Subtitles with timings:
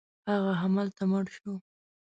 [0.29, 1.53] هغه همالته مړ شو.